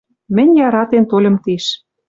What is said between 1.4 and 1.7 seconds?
тиш...